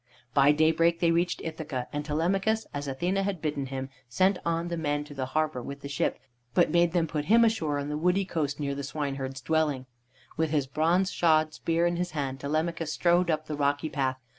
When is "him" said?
3.67-3.89, 7.25-7.45